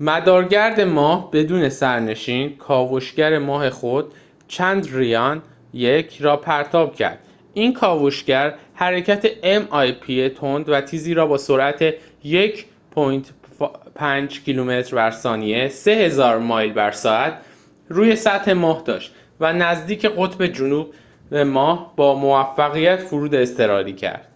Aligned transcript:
مدارگرد 0.00 0.80
ماه 0.80 1.30
بدون 1.30 1.68
سرنشین 1.68 2.48
chandrayaan-1 2.50 2.58
کاوش‌گر 2.58 3.38
ماه 3.38 3.70
خود 3.70 4.14
mip 4.50 5.14
را 6.20 6.36
پرتاب 6.36 6.96
کرد؛ 6.96 7.18
این 7.54 7.72
کاوش‌گر 7.72 8.58
حرکت 8.74 9.40
تند 10.36 10.68
و 10.68 10.80
تیزی 10.80 11.14
را 11.14 11.26
با 11.26 11.38
سرعت 11.38 11.90
1.5 12.24 12.30
کیلومتر 14.44 14.96
بر 14.96 15.10
ثانیه 15.10 15.68
3000 15.68 16.38
مایل 16.38 16.72
بر 16.72 16.90
ساعت 16.92 17.42
روی 17.88 18.16
سطح 18.16 18.52
ماه 18.52 18.82
داشت 18.82 19.14
و 19.40 19.52
نزدیک 19.52 20.06
قطب 20.06 20.46
جنوب 20.46 20.94
ماه 21.34 21.92
با 21.96 22.14
موفقیت 22.14 22.96
فرود 22.96 23.34
اضطراری 23.34 23.92
کرد 23.92 24.28